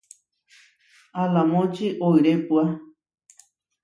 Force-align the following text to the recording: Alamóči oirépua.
Alamóči 1.21 1.87
oirépua. 2.07 2.63